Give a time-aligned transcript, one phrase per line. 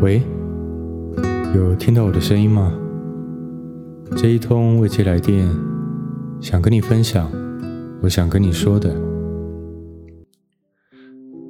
[0.00, 0.22] 喂，
[1.54, 2.72] 有听到我的声音吗？
[4.16, 5.46] 这一通未接来电，
[6.40, 7.30] 想跟你分享，
[8.02, 8.96] 我想跟你说的。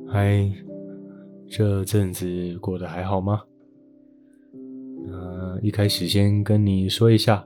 [0.08, 0.50] 嗨，
[1.48, 2.26] 这阵子
[2.60, 3.42] 过得还好吗？
[5.12, 7.44] 呃，一开始先跟你说一下，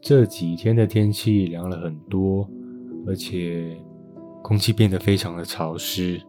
[0.00, 2.50] 这几天的天气凉了很多，
[3.06, 3.76] 而且
[4.42, 6.20] 空气变得非常的潮湿。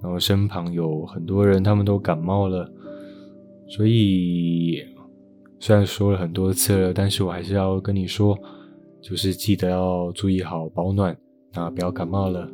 [0.00, 2.72] 然后身旁有很多人，他们都感冒了，
[3.70, 4.84] 所以
[5.60, 8.36] 虽然说了很多次了，但是我还是要跟你说，
[9.00, 11.16] 就是记得要注意好保暖，
[11.54, 12.50] 那不要感冒了。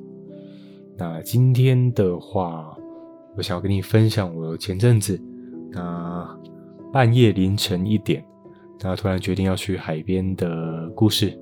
[0.97, 2.77] 那今天的话，
[3.34, 5.20] 我想要跟你分享我前阵子，
[5.73, 6.39] 那
[6.92, 8.23] 半夜凌晨一点，
[8.80, 11.37] 那突然决定要去海边的故事。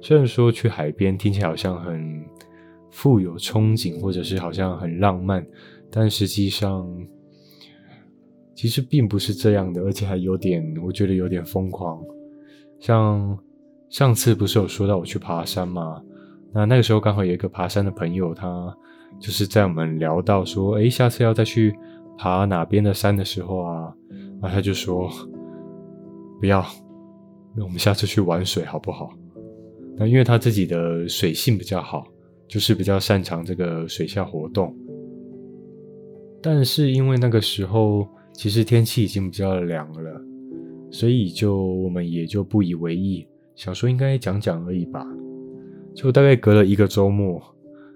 [0.00, 2.22] 虽然说去海边听起来好像很。
[2.96, 5.44] 富有憧憬，或者是好像很浪漫，
[5.90, 6.88] 但实际上
[8.64, 12.02] 其实并不是这样的，而且还有点，我觉得有点疯狂。
[12.80, 13.38] 像
[13.90, 16.02] 上次不是有说到我去爬山吗？
[16.50, 18.74] 那那个时候刚好有一个爬山的朋友，他
[19.20, 21.76] 就是在我们聊到说，诶，下次要再去
[22.16, 23.94] 爬哪边的山的时候啊，
[24.40, 25.10] 那他就说
[26.40, 26.64] 不要，
[27.54, 29.10] 那我们下次去玩水好不好？
[29.94, 32.06] 那因为他自己的水性比较好。
[32.48, 34.74] 就是比较擅长这个水下活动，
[36.42, 40.20] 但是因为那个时候其实天气已经比较凉了，
[40.90, 45.06] 所以就我们也就不以为意，想说应该讲讲而已吧。
[45.94, 47.40] 就大概隔了一个周末，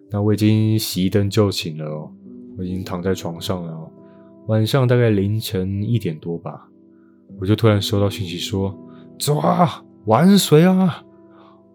[0.08, 2.10] 那我已经熄灯就寝了哦，
[2.56, 3.90] 我已经躺在床上了哦。
[4.46, 6.70] 晚上大概凌晨一点多吧，
[7.40, 8.72] 我就突然收到讯息说
[9.18, 11.04] ：“走啊，玩水啊！”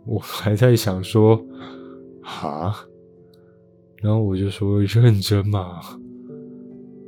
[0.08, 1.46] 我还在想说。
[2.26, 2.74] 哈，
[3.98, 5.82] 然后我就说认真嘛，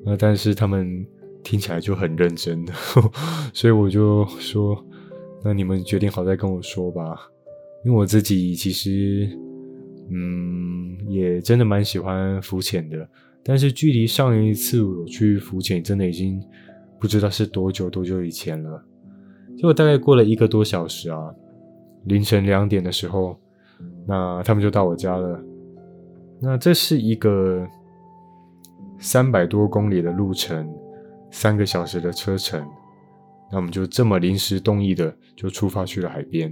[0.06, 1.08] 那但是他们
[1.46, 2.74] 听起来就很认真的，
[3.54, 4.76] 所以我就说，
[5.44, 7.18] 那你们决定好再跟我说吧，
[7.86, 9.30] 因为我自己其实，
[10.10, 13.08] 嗯，也真的蛮喜欢浮潜的，
[13.44, 16.44] 但是距离上一次我去浮潜，真的已经
[17.00, 18.84] 不知道是多久多久以前了，
[19.56, 21.34] 结果大概过了一个多小时啊，
[22.06, 23.38] 凌晨两点的时候。
[24.08, 25.44] 那他们就到我家了。
[26.40, 27.68] 那这是一个
[29.00, 30.72] 三百多公里的路程，
[31.36, 32.66] 三个小时的车程。
[33.52, 36.50] 那我们就这么临时动意的，就出发去了海边。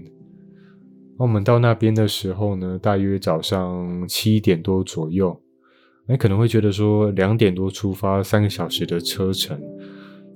[1.18, 5.42] 那我们到那边的时候呢，大约早上七点多左右。
[6.06, 9.58] 你可能会觉得说，两点多出发，三个小时的车程，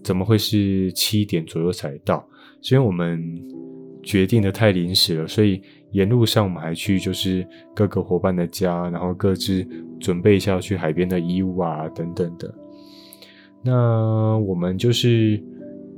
[0.02, 2.26] 怎么会是七点左右才到？
[2.62, 3.22] 是因为我们
[4.02, 5.62] 决定的太临时了，所以。
[5.94, 9.66] 沿路上，我们还去就是各个伙伴的家，然后各自
[10.02, 12.54] 准备一下去海边的衣物啊，等等的。
[13.64, 15.42] 那我们就是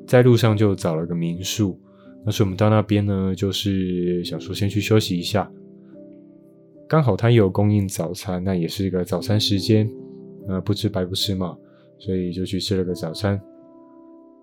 [0.07, 1.79] 在路上就找了个民宿，
[2.25, 5.51] 那所以我们到那边呢，就是想说先去休息一下。
[6.87, 9.87] 刚好他也有供应早餐，那也是一个早餐时间，
[10.47, 11.55] 那不吃白不吃嘛，
[11.99, 13.39] 所以就去吃了个早餐。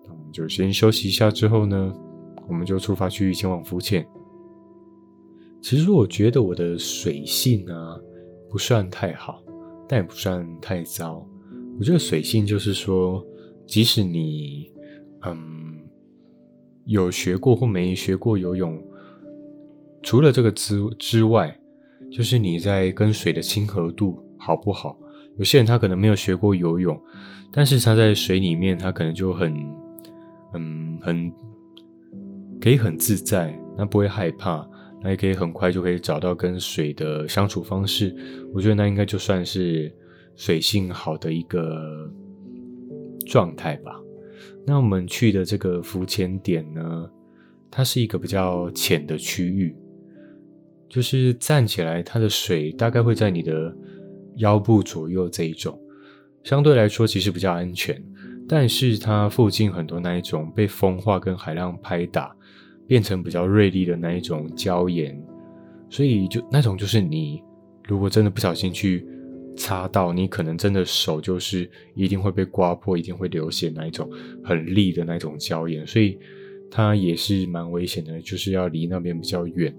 [0.09, 1.93] 我们就先休息一下之后呢，
[2.47, 4.07] 我们就出发去前往浮潜。
[5.59, 7.99] 其实我觉得我的水性啊
[8.49, 9.43] 不算太好，
[9.85, 11.27] 但也不算太糟。
[11.79, 13.25] 我觉得水性就是说，
[13.65, 14.71] 即使你
[15.21, 15.79] 嗯
[16.85, 18.81] 有学过或没学过游泳，
[20.01, 21.57] 除了这个之之外，
[22.11, 24.97] 就是你在跟水的亲和度好不好？
[25.37, 26.99] 有些人他可能没有学过游泳，
[27.51, 29.53] 但是他在水里面他可能就很
[30.53, 31.31] 嗯很
[32.59, 34.67] 可以很自在，那不会害怕。
[34.99, 38.15] 那也可以很快就可以找到跟水的相处方式，
[38.51, 39.95] 我觉得那应该就算是
[40.37, 42.09] 水性好的一个
[43.25, 43.99] 状态吧。
[44.65, 47.09] 那我们去的这个浮潜点呢，
[47.69, 49.75] 它是一个比较浅的区域，
[50.87, 53.75] 就是站起来它的水大概会在你的
[54.37, 55.77] 腰部左右这一种，
[56.43, 58.01] 相对来说其实比较安全，
[58.47, 62.33] 但是它附近很多那一种被风化跟海浪拍打。
[62.87, 65.21] 变成比较锐利的那一种礁岩，
[65.89, 67.43] 所以就那种就是你
[67.85, 69.05] 如果真的不小心去
[69.57, 74.09] 擦到，你可能真的手就是一定会被刮破，一定会流血那一种
[74.43, 76.17] 很利的那种礁岩，所以
[76.71, 79.75] 它也是蛮危险的，就是要离那边比较远。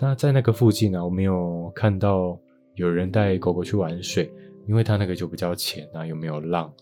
[0.00, 2.36] 那在那个附近呢、啊，我没有看到
[2.74, 4.32] 有人带狗狗去玩水，
[4.66, 6.72] 因为它那个就比较浅啊，又没有浪，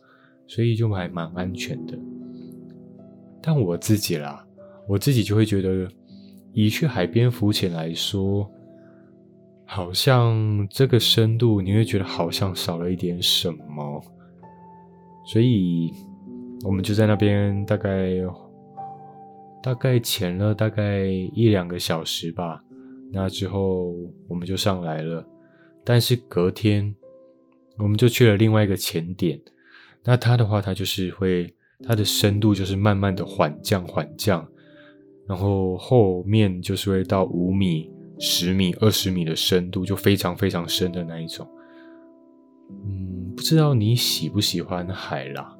[0.46, 1.98] 所以就还蛮安全的。
[3.42, 4.46] 但我自己啦。
[4.88, 5.88] 我自己就会觉得，
[6.52, 8.50] 以去海边浮潜来说，
[9.74, 14.04] 好像这个深度你会觉得好像少了一点什么，
[15.24, 15.90] 所以
[16.62, 18.10] 我们就在那边大概
[19.62, 22.62] 大概潜了大概一两个小时吧。
[23.10, 23.94] 那之后
[24.28, 25.26] 我们就上来了，
[25.82, 26.94] 但是隔天
[27.78, 29.40] 我们就去了另外一个潜点。
[30.04, 31.50] 那它的话，它就是会
[31.82, 34.46] 它的深度就是慢慢的缓降缓降，
[35.26, 37.90] 然后后面就是会到五米、
[38.24, 41.44] 十米、二十米的深度，就非常非常深的那一种。
[42.70, 45.56] 嗯，不知道你喜不喜欢海啦？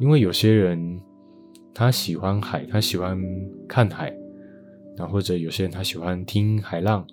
[0.00, 1.00] 因为有些人
[1.72, 3.16] 他喜欢海，他喜欢
[3.68, 4.12] 看海，
[4.96, 7.06] 那或者有些人他喜欢听海浪，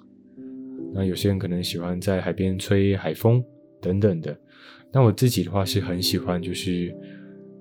[0.91, 3.43] 那有些人可能喜欢在海边吹海风
[3.79, 4.35] 等等的。
[4.91, 6.91] 那我自己的话是很喜欢，就是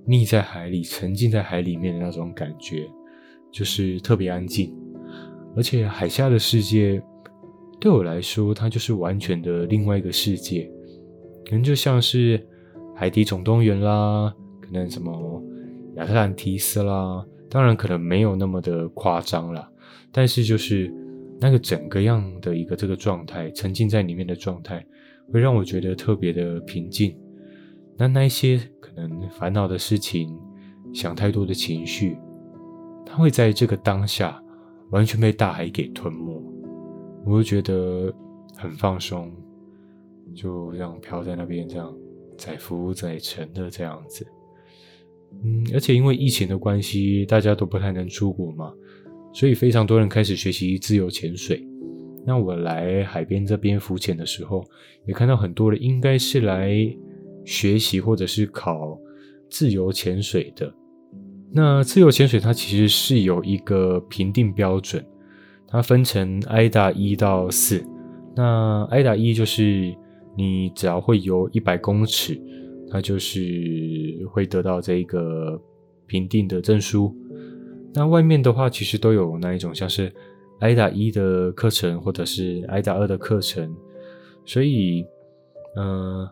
[0.07, 2.89] 溺在海里、沉浸在海里面的那种感觉，
[3.53, 4.75] 就是特别安静，
[5.55, 7.03] 而且海下的世界
[7.81, 10.71] 对我来说，它就是完全的另外一个世界，
[11.47, 12.39] 可能就像是
[12.95, 14.35] 《海底总动员》啦。
[14.61, 15.43] 可能什么
[15.97, 19.67] 亚特兰提斯啦，当然可能没有那么的夸张啦，
[20.13, 20.93] 但是就是
[21.41, 24.85] 那个整个样的一个这个状态，沉浸在里面的状态，
[25.33, 27.17] 会让我觉得特别的平静。
[27.97, 30.37] 那那一些可能烦恼的事情，
[30.93, 32.19] 想太多的情绪，
[33.07, 34.39] 它会在这个当下
[34.91, 36.38] 完全被大海给吞没，
[37.29, 38.11] 我会觉得
[38.57, 39.31] 很放松，
[40.35, 41.95] 就这样飘在那边，这样
[42.39, 44.27] 载浮载沉的这样子。
[45.45, 48.73] 嗯，而且因为疫情的关系，大家都不太能出国嘛，
[49.35, 51.63] 所以非常多人开始学习自由潜水。
[52.25, 54.65] 那我来海边这边浮潜的时候，
[55.05, 56.75] 也看到很多人应该是来
[57.45, 58.99] 学习或者是考
[59.51, 60.73] 自由潜水的。
[61.53, 65.05] 那自由潜水它其实是有一个评定标准，
[65.69, 67.85] 它分成 IDA 一到四。
[68.35, 69.95] 那 IDA 一就是
[70.37, 72.41] 你只要会游一百公尺。
[72.91, 75.61] 它就是会得到这一个
[76.07, 77.15] 评定的证书。
[77.93, 80.11] 那外面的话，其实都有那一种像是
[80.61, 83.77] IDA 一的课程，或者是 IDA 二的课程。
[84.47, 85.05] 所以，
[85.77, 86.27] 嗯、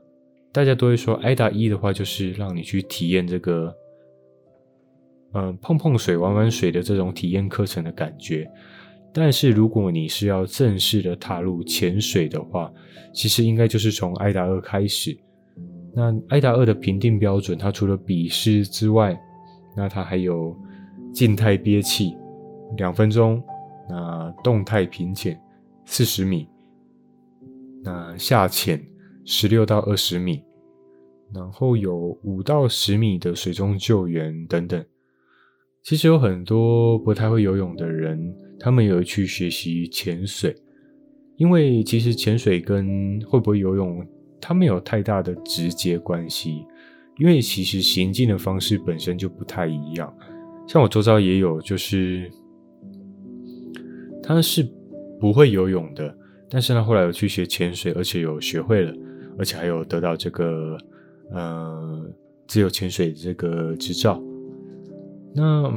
[0.50, 3.76] 大家都会说 IDA 一的话，就是让你去体验这个，
[5.34, 8.50] 嗯、碰碰水、玩玩水的这种体验课程的感觉。
[9.18, 12.70] 但是，如果你是要正式的踏入潜水的话，
[13.14, 15.16] 其实应该就是从 AIDA 二开始。
[15.94, 19.18] 那 AIDA 二的评定标准，它除了笔试之外，
[19.74, 20.54] 那它还有
[21.14, 22.14] 静态憋气
[22.76, 23.42] 两分钟，
[23.88, 25.40] 那动态平潜
[25.86, 26.46] 四十米，
[27.82, 28.86] 那下潜
[29.24, 30.42] 十六到二十米，
[31.32, 34.84] 然后有五到十米的水中救援等等。
[35.82, 40.54] 其实有很多不太会游泳的人，他们有去学习潜水，
[41.36, 44.06] 因为其实潜水跟会不会游泳，
[44.40, 46.64] 它没有太大的直接关系，
[47.18, 50.12] 因为其实行进的方式本身就不太一样。
[50.66, 52.30] 像我周遭也有，就是
[54.22, 54.66] 他是
[55.20, 56.16] 不会游泳的，
[56.50, 58.92] 但是呢后来有去学潜水，而且有学会了，
[59.38, 60.76] 而且还有得到这个
[61.30, 62.10] 呃
[62.48, 64.20] 自由潜水这个执照。
[65.34, 65.72] 那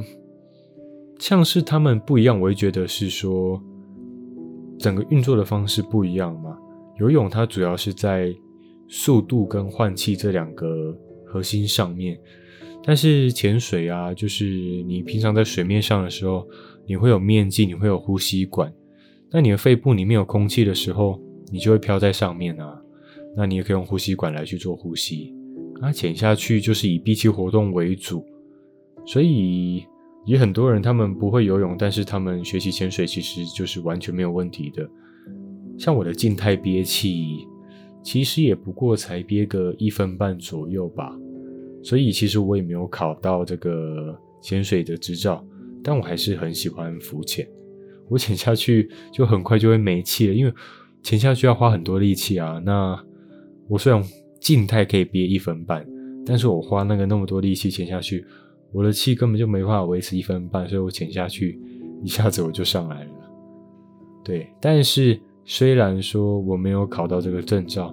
[1.19, 3.61] 像是他们不一样，我会觉得是说
[4.79, 6.57] 整个运作的方式不一样嘛。
[6.97, 8.33] 游泳它主要是在
[8.87, 12.19] 速度跟换气这两个核心上面，
[12.83, 16.47] 但是潜水啊，就是你平常在水面上的时候，
[16.87, 18.73] 你会有面镜，你会有呼吸管。
[19.29, 22.81] 那你的肺部里面有空气的时候，你就会飘在上面啊。
[23.35, 25.33] 那你也可以用呼吸管来去做呼吸。
[25.79, 28.25] 那潜下去就是以闭气活动为主，
[29.05, 29.85] 所以
[30.29, 34.87] 也很多人他们不会游泳，但是他们学习潜水其实就是完全没有问题的。
[35.77, 37.47] 像我的静态憋气。
[38.01, 41.13] 其实也不过才憋个一分半左右吧，
[41.83, 45.45] 所以其实我也没有考到这个潜水的执照，
[45.83, 47.45] 但我还是很喜欢浮潜。
[48.07, 50.53] 我潜下去就很快就会没气了，因为
[51.03, 52.61] 潜下去要花很多力气啊。
[52.65, 52.97] 那
[53.67, 54.01] 我虽然
[54.39, 55.85] 静态可以憋一分半，
[56.25, 58.25] 但是我花那个那么多力气潜下去，
[58.71, 61.59] 我的气根本就没办法维持一分半，所以我潜下去
[62.03, 63.11] 一下子我就上来了。
[64.23, 65.19] 对，但是。
[65.51, 67.91] 虽然说我没有考到这个证照，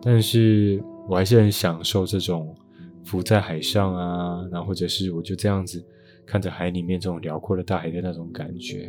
[0.00, 2.54] 但是我还是很享受这种
[3.02, 5.84] 浮在海上啊，然后或者是我就这样子
[6.24, 8.88] 看着海里面这种辽阔的大海的那种感觉，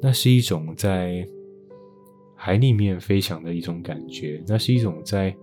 [0.00, 1.26] 那是一种在
[2.36, 5.34] 海里面飞翔的一种感觉，那是一种在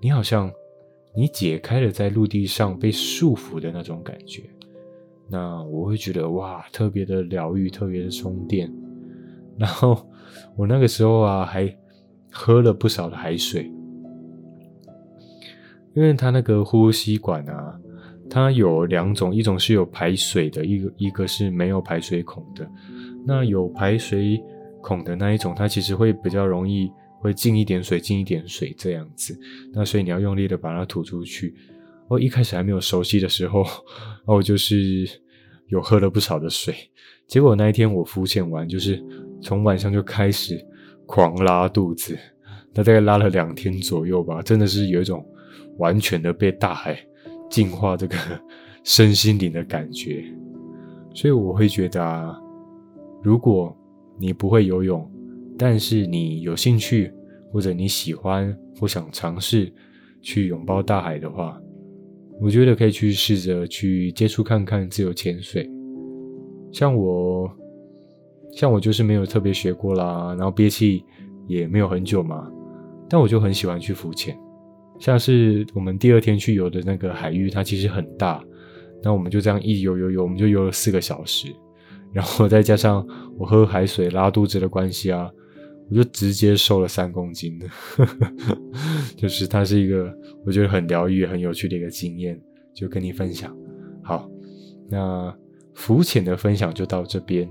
[0.00, 0.50] 你好像
[1.14, 4.42] 你解开了在陆地上被束缚的那种感觉，
[5.28, 8.72] 那我会觉得哇，特别的疗愈，特别的充电，
[9.58, 10.08] 然后。
[10.56, 11.70] 我那个时候啊，还
[12.30, 13.70] 喝了不少的海水，
[15.92, 17.78] 因为它那个呼吸管啊，
[18.30, 22.66] 它有两种，一种是有排水的，一个一个是没有排水孔的。
[23.26, 24.42] 那有排水
[24.80, 26.90] 孔的那一种，它其实会比较容易
[27.22, 29.38] 会进一点水，进一点水这样子。
[29.72, 31.54] 那所以你要用力的把它吐出去。
[32.08, 33.64] 我一开始还没有熟悉的时候，
[34.26, 35.08] 哦就是
[35.68, 36.74] 有喝了不少的水。
[37.28, 39.02] 结果那一天我浮潜完，就是
[39.40, 40.58] 从晚上就开始
[41.06, 42.18] 狂拉肚子，
[42.74, 45.24] 那大概拉了两天左右吧，真的是有一种
[45.78, 46.98] 完全的被大海
[47.48, 48.16] 净化这个
[48.82, 50.24] 身心灵的感觉。
[51.14, 52.34] 所以我会觉得啊，
[53.22, 53.74] 如果
[54.18, 55.10] 你不会游泳，
[55.64, 57.12] 但是你有兴趣
[57.52, 59.72] 或者你喜欢或想尝试
[60.20, 61.56] 去拥抱大海的话，
[62.40, 65.70] 我觉得可以去试着去接触看看自由潜水。
[66.72, 67.48] 像我，
[68.50, 71.04] 像我就是没有特别学过啦，然后憋气
[71.46, 72.50] 也没有很久嘛，
[73.08, 74.36] 但我就很喜欢去浮潜。
[74.98, 78.42] 像是我们第二天去游的那个海域，它其实很大，
[79.00, 81.46] 那我们就这样一游游游，我们就游了四个小时，
[82.12, 83.06] 然后再加上
[83.38, 85.30] 我喝海水拉肚子的关系啊，
[85.92, 87.66] 我就直接瘦了三公斤的，
[89.14, 90.12] 就是它是一个
[90.44, 92.40] 我觉得很疗愈、很有趣的一个经验，
[92.74, 93.54] 就跟你分享。
[94.02, 94.28] 好，
[94.88, 95.32] 那。
[95.74, 97.48] 浮潜的分享就到这边，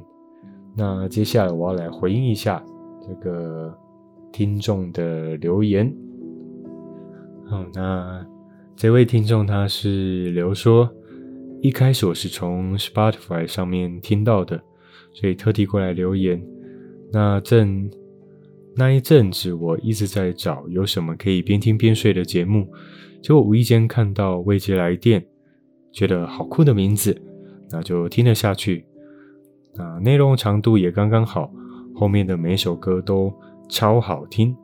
[0.77, 2.63] 那接下来我要来回应一下
[3.01, 3.75] 这个
[4.31, 5.91] 听众的留言。
[7.47, 8.23] 好，那
[8.75, 10.87] 这位听众他是留说，
[11.63, 14.61] 一开始我是从 Spotify 上面听到的，
[15.11, 16.39] 所以特地过来留言。
[17.11, 17.89] 那正
[18.75, 22.67] 那一阵子我一直在找有什么可以边听边睡的节目，
[23.21, 25.25] 结果无意间看到未接来电，
[25.91, 27.21] 觉得好酷的名字。
[27.69, 28.85] 那就听了下去，
[29.77, 31.51] 啊，内容长度也刚刚好，
[31.95, 33.33] 后面的每首歌都
[33.69, 34.55] 超好听。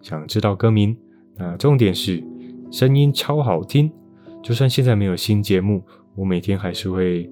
[0.00, 0.96] 想知道歌名？
[1.36, 2.22] 那重点是
[2.70, 3.92] 声音超好听。
[4.42, 5.82] 就算现在没有新节目，
[6.14, 7.28] 我每天还是会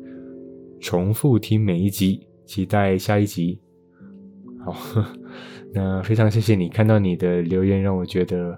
[0.81, 3.61] 重复听每一集，期待下一集。
[4.65, 4.75] 好，
[5.75, 8.57] 那非常谢谢你看到你的留言，让我觉得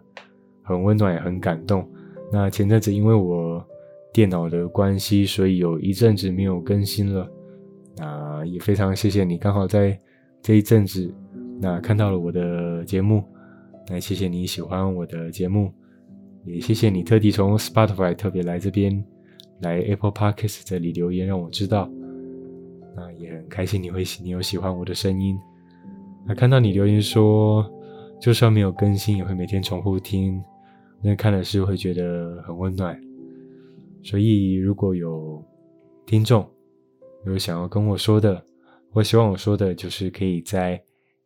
[0.62, 1.88] 很温暖也很感动。
[2.30, 3.64] 那前阵子因为我。
[4.12, 7.30] 电脑的关系，所以有一阵子没有更新了。
[7.99, 9.94] 那也非常谢谢你，刚好在
[10.40, 11.14] 这一阵子，
[11.61, 13.23] 那看到了我的节目。
[13.90, 15.70] 那谢谢你喜欢我的节目，
[16.46, 19.04] 也谢谢你特地从 Spotify 特别来这边，
[19.61, 21.87] 来 Apple Podcast 这里留言让我知道。
[22.96, 25.37] 那也很开心你会喜你有喜欢我的声音。
[26.26, 27.64] 那看到你留言说，
[28.21, 30.42] 就算没有更新，也会每天重复听，
[31.00, 33.00] 那看了是会觉得很温暖。
[34.02, 35.42] 所以，如果有
[36.04, 36.49] 听众
[37.25, 38.42] 有想要跟我说的，
[38.90, 40.83] 或希望我说的，就是可以在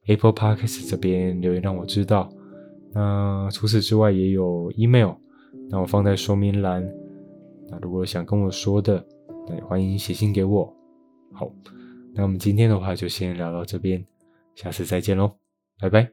[0.07, 2.33] Apple Podcast 这边留言让我知道。
[2.93, 5.13] 那除此之外，也有 email，
[5.69, 6.87] 那我放在说明栏。
[7.69, 9.05] 那如果想跟我说的，
[9.49, 10.75] 那也欢迎写信给我。
[11.33, 11.51] 好，
[12.15, 14.05] 那我们今天的话就先聊到这边，
[14.61, 15.39] 下次再见喽
[15.79, 16.13] 拜拜。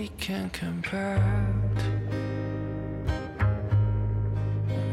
[0.00, 1.20] we can compare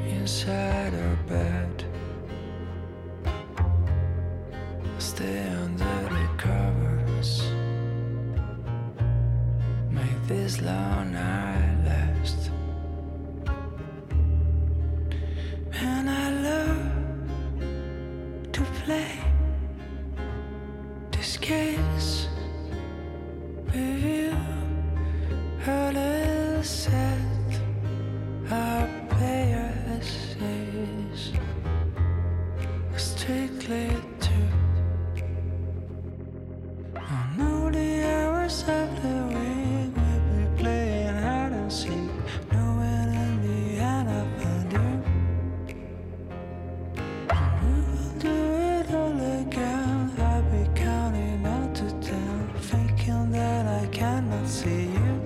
[0.06, 1.86] inside our bed.
[4.98, 7.42] Stay under the covers.
[9.90, 11.47] Make this long night
[53.88, 55.22] I cannot see you.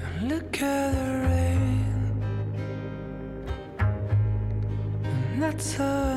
[0.00, 1.84] And look at the rain.
[5.04, 6.09] And that's all.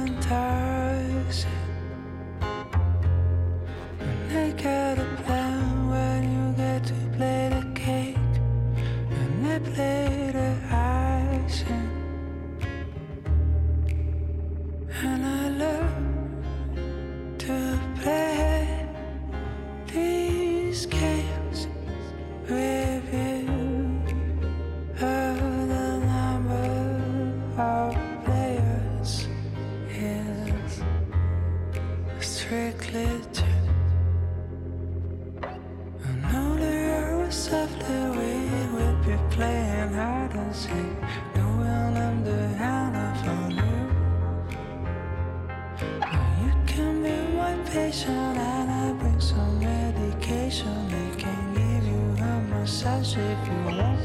[52.65, 53.98] ça c'est plus rond.